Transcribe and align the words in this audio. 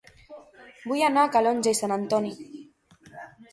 Vull 0.91 1.03
anar 1.09 1.27
a 1.27 1.31
Calonge 1.37 1.75
i 1.75 1.79
Sant 1.81 1.95
Antoni 1.99 2.35